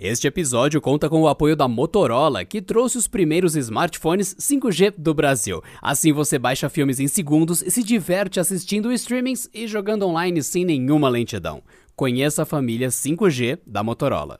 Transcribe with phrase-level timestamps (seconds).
[0.00, 5.12] Este episódio conta com o apoio da Motorola, que trouxe os primeiros smartphones 5G do
[5.12, 5.60] Brasil.
[5.82, 10.64] Assim você baixa filmes em segundos e se diverte assistindo streamings e jogando online sem
[10.64, 11.64] nenhuma lentidão.
[11.96, 14.38] Conheça a família 5G da Motorola.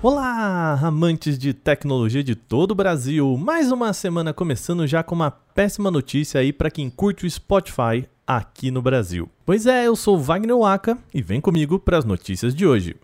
[0.00, 3.36] Olá, amantes de tecnologia de todo o Brasil!
[3.36, 8.08] Mais uma semana começando já com uma péssima notícia aí para quem curte o Spotify
[8.26, 9.28] aqui no Brasil.
[9.44, 12.96] Pois é, eu sou Wagner Waka e vem comigo para as notícias de hoje.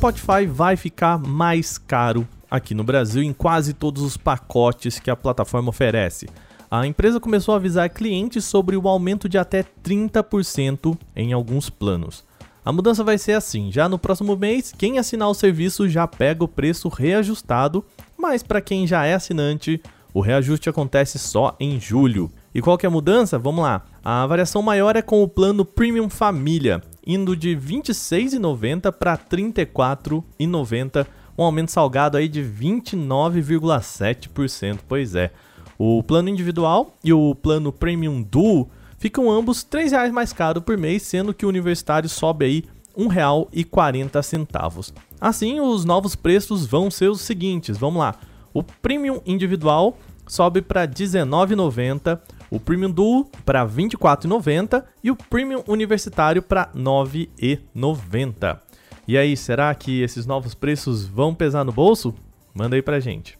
[0.00, 5.14] Spotify vai ficar mais caro aqui no Brasil em quase todos os pacotes que a
[5.14, 6.26] plataforma oferece.
[6.70, 12.24] A empresa começou a avisar clientes sobre o aumento de até 30% em alguns planos.
[12.64, 16.42] A mudança vai ser assim: já no próximo mês, quem assinar o serviço já pega
[16.42, 17.84] o preço reajustado,
[18.16, 19.82] mas para quem já é assinante,
[20.14, 22.30] o reajuste acontece só em julho.
[22.54, 23.38] E qual que é a mudança?
[23.38, 23.84] Vamos lá.
[24.02, 26.80] A variação maior é com o plano Premium Família,
[27.14, 34.78] indo de R$ 26,90 para R$ 34,90, um aumento salgado aí de 29,7%.
[34.86, 35.30] Pois é.
[35.78, 40.76] O plano individual e o plano Premium Duo ficam ambos R$ reais mais caro por
[40.76, 42.64] mês, sendo que o universitário sobe aí
[42.96, 44.92] R$ 1,40.
[45.20, 48.14] Assim, os novos preços vão ser os seguintes, vamos lá.
[48.52, 52.20] O Premium individual sobe para R$ 19,90,
[52.50, 58.58] o Premium Duo para R$ 24,90 e o Premium Universitário para R$ 9,90.
[59.06, 62.14] E aí, será que esses novos preços vão pesar no bolso?
[62.54, 63.38] Manda aí pra gente.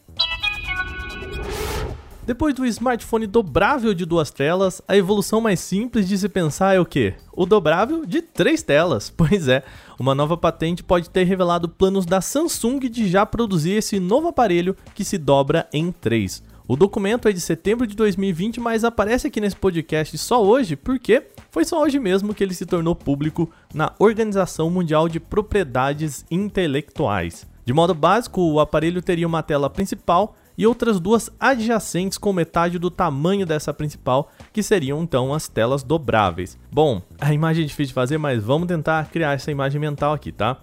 [2.31, 6.79] Depois do smartphone dobrável de duas telas, a evolução mais simples de se pensar é
[6.79, 7.15] o que?
[7.33, 9.11] O dobrável de três telas.
[9.17, 9.65] Pois é,
[9.99, 14.77] uma nova patente pode ter revelado planos da Samsung de já produzir esse novo aparelho
[14.95, 16.43] que se dobra em três.
[16.71, 21.21] O documento é de setembro de 2020, mas aparece aqui nesse podcast só hoje porque
[21.51, 27.45] foi só hoje mesmo que ele se tornou público na Organização Mundial de Propriedades Intelectuais.
[27.65, 32.79] De modo básico, o aparelho teria uma tela principal e outras duas adjacentes com metade
[32.79, 36.57] do tamanho dessa principal, que seriam então as telas dobráveis.
[36.71, 40.31] Bom, a imagem é difícil de fazer, mas vamos tentar criar essa imagem mental aqui,
[40.31, 40.59] tá?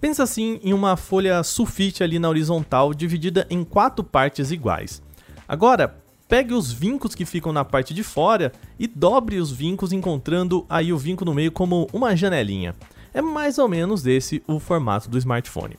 [0.00, 5.02] Pensa assim em uma folha sulfite ali na horizontal, dividida em quatro partes iguais.
[5.48, 5.96] Agora,
[6.28, 10.92] pegue os vincos que ficam na parte de fora e dobre os vincos, encontrando aí
[10.92, 12.74] o vinco no meio como uma janelinha.
[13.14, 15.78] É mais ou menos esse o formato do smartphone.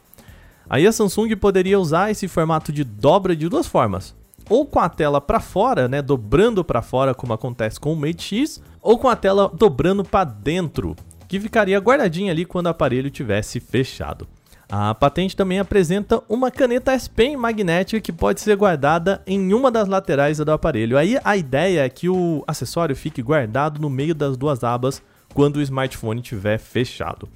[0.68, 4.16] Aí a Samsung poderia usar esse formato de dobra de duas formas.
[4.50, 8.36] Ou com a tela para fora, né, dobrando para fora como acontece com o Mate
[8.36, 10.96] X, ou com a tela dobrando para dentro,
[11.28, 14.28] que ficaria guardadinha ali quando o aparelho tivesse fechado.
[14.72, 19.72] A patente também apresenta uma caneta S Pen magnética que pode ser guardada em uma
[19.72, 20.96] das laterais do aparelho.
[20.96, 25.02] Aí a ideia é que o acessório fique guardado no meio das duas abas
[25.34, 27.28] quando o smartphone estiver fechado.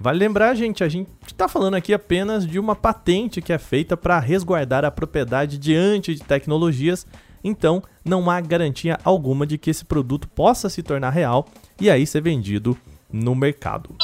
[0.00, 3.94] Vale lembrar, gente, a gente está falando aqui apenas de uma patente que é feita
[3.94, 7.06] para resguardar a propriedade diante de tecnologias,
[7.44, 11.46] então não há garantia alguma de que esse produto possa se tornar real
[11.78, 12.78] e aí ser vendido
[13.12, 13.94] no mercado.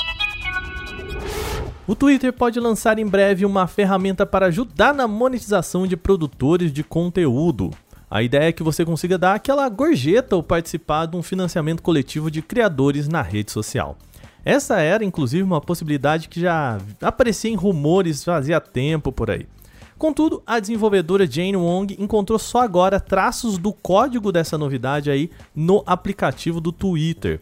[1.86, 6.82] O Twitter pode lançar em breve uma ferramenta para ajudar na monetização de produtores de
[6.82, 7.70] conteúdo.
[8.10, 12.30] A ideia é que você consiga dar aquela gorjeta ou participar de um financiamento coletivo
[12.30, 13.98] de criadores na rede social.
[14.42, 19.46] Essa era, inclusive, uma possibilidade que já aparecia em rumores fazia tempo por aí.
[19.98, 25.82] Contudo, a desenvolvedora Jane Wong encontrou só agora traços do código dessa novidade aí no
[25.86, 27.40] aplicativo do Twitter.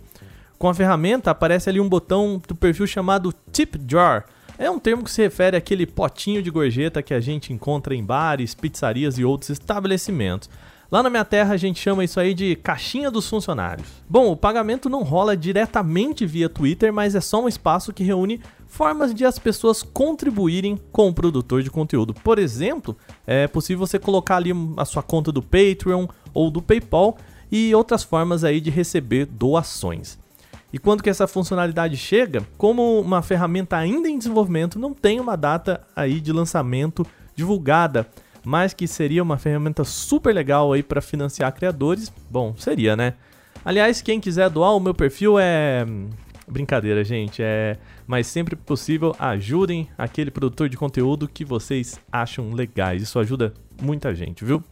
[0.63, 4.27] Com a ferramenta aparece ali um botão do perfil chamado Tip Jar.
[4.57, 8.05] É um termo que se refere àquele potinho de gorjeta que a gente encontra em
[8.05, 10.49] bares, pizzarias e outros estabelecimentos.
[10.89, 13.89] Lá na minha terra a gente chama isso aí de caixinha dos funcionários.
[14.09, 18.41] Bom, o pagamento não rola diretamente via Twitter, mas é só um espaço que reúne
[18.65, 22.15] formas de as pessoas contribuírem com o produtor de conteúdo.
[22.15, 22.97] Por exemplo,
[23.27, 27.19] é possível você colocar ali a sua conta do Patreon ou do PayPal
[27.51, 30.23] e outras formas aí de receber doações.
[30.73, 35.37] E quando que essa funcionalidade chega, como uma ferramenta ainda em desenvolvimento, não tem uma
[35.37, 38.07] data aí de lançamento divulgada,
[38.45, 42.13] mas que seria uma ferramenta super legal aí para financiar criadores.
[42.31, 43.15] Bom, seria, né?
[43.65, 45.87] Aliás, quem quiser doar, o meu perfil é
[46.49, 53.03] brincadeira, gente, é, mas sempre possível ajudem aquele produtor de conteúdo que vocês acham legais.
[53.03, 54.63] Isso ajuda muita gente, viu?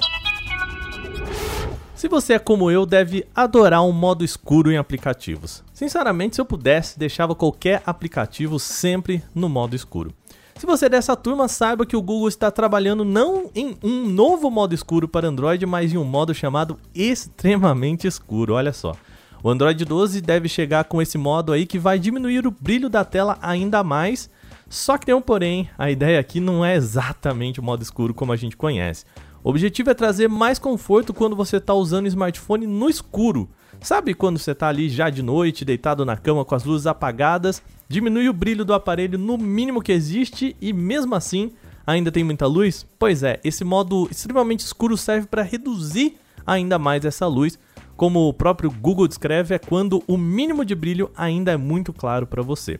[2.00, 5.62] Se você é como eu, deve adorar um modo escuro em aplicativos.
[5.70, 10.10] Sinceramente, se eu pudesse, deixava qualquer aplicativo sempre no modo escuro.
[10.56, 14.50] Se você é dessa turma, saiba que o Google está trabalhando não em um novo
[14.50, 18.54] modo escuro para Android, mas em um modo chamado extremamente escuro.
[18.54, 18.96] Olha só.
[19.42, 23.04] O Android 12 deve chegar com esse modo aí que vai diminuir o brilho da
[23.04, 24.30] tela ainda mais.
[24.70, 28.32] Só que tem um porém, a ideia aqui não é exatamente o modo escuro como
[28.32, 29.04] a gente conhece.
[29.42, 33.48] O objetivo é trazer mais conforto quando você está usando o smartphone no escuro.
[33.80, 37.62] Sabe quando você está ali já de noite, deitado na cama com as luzes apagadas,
[37.88, 41.52] diminui o brilho do aparelho no mínimo que existe e mesmo assim
[41.86, 42.86] ainda tem muita luz?
[42.98, 46.16] Pois é, esse modo extremamente escuro serve para reduzir
[46.46, 47.58] ainda mais essa luz.
[47.96, 52.26] Como o próprio Google descreve, é quando o mínimo de brilho ainda é muito claro
[52.26, 52.78] para você.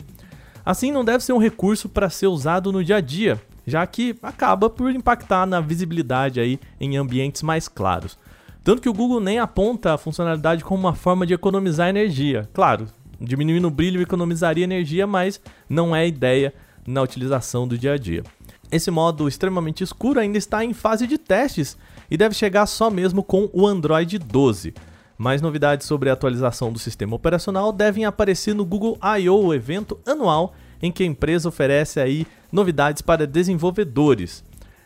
[0.64, 4.16] Assim, não deve ser um recurso para ser usado no dia a dia, já que
[4.22, 8.18] acaba por impactar na visibilidade aí em ambientes mais claros.
[8.62, 12.48] Tanto que o Google nem aponta a funcionalidade como uma forma de economizar energia.
[12.52, 12.86] Claro,
[13.20, 16.52] diminuindo o brilho economizaria energia, mas não é ideia
[16.86, 18.22] na utilização do dia a dia.
[18.70, 21.76] Esse modo extremamente escuro ainda está em fase de testes
[22.10, 24.74] e deve chegar só mesmo com o Android 12.
[25.18, 30.54] Mais novidades sobre a atualização do sistema operacional devem aparecer no Google I.O., evento anual
[30.82, 34.44] em que a empresa oferece aí novidades para desenvolvedores.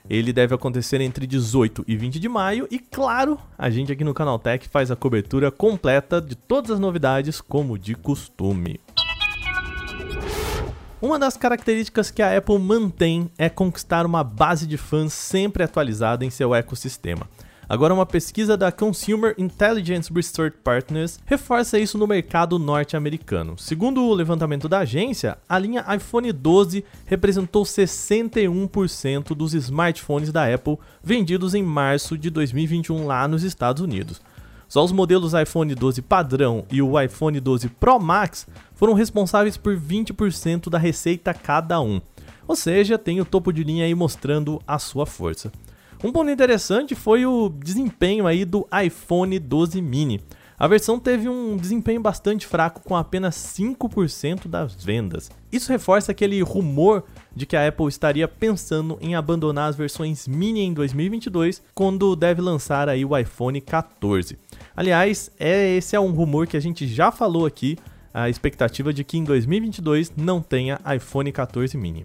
[0.08, 4.12] Ele deve acontecer entre 18 e 20 de maio e, claro, a gente aqui no
[4.12, 8.78] Canaltech faz a cobertura completa de todas as novidades, como de costume.
[11.00, 16.24] Uma das características que a Apple mantém é conquistar uma base de fãs sempre atualizada
[16.24, 17.28] em seu ecossistema.
[17.68, 23.56] Agora, uma pesquisa da Consumer Intelligence Research Partners reforça isso no mercado norte-americano.
[23.58, 30.78] Segundo o levantamento da agência, a linha iPhone 12 representou 61% dos smartphones da Apple
[31.02, 34.20] vendidos em março de 2021 lá nos Estados Unidos.
[34.68, 39.78] Só os modelos iPhone 12 padrão e o iPhone 12 Pro Max foram responsáveis por
[39.78, 42.00] 20% da receita cada um.
[42.46, 45.50] Ou seja, tem o topo de linha aí mostrando a sua força.
[46.04, 50.20] Um ponto interessante foi o desempenho aí do iPhone 12 mini.
[50.58, 55.30] A versão teve um desempenho bastante fraco com apenas 5% das vendas.
[55.50, 57.04] Isso reforça aquele rumor
[57.34, 62.42] de que a Apple estaria pensando em abandonar as versões mini em 2022, quando deve
[62.42, 64.36] lançar aí o iPhone 14.
[64.76, 67.78] Aliás, é, esse é um rumor que a gente já falou aqui,
[68.12, 72.02] a expectativa de que em 2022 não tenha iPhone 14 mini.